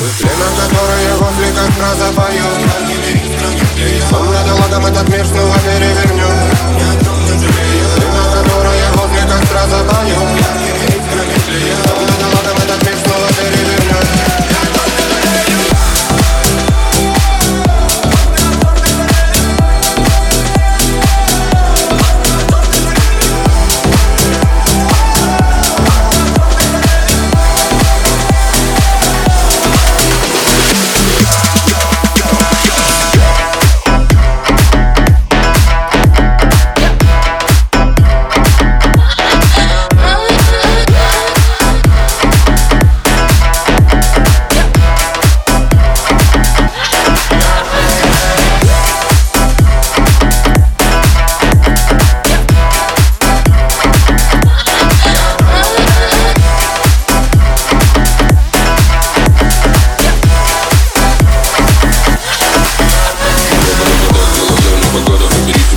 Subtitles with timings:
[0.00, 2.56] Племя, которое в Африках фраза поет
[4.08, 4.79] Сон над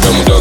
[0.03, 0.33] Don't.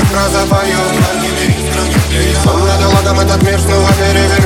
[0.00, 0.76] как раза поет
[2.42, 4.39] Сон над ладом этот мир снова перевернет